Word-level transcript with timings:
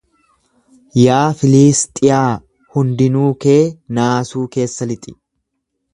Yaa 1.01 1.27
Filiisxiyaa 1.41 2.31
hundinuu 2.77 3.29
kee 3.45 3.61
naasuu 3.99 4.47
keessa 4.57 4.93
lixi. 4.95 5.19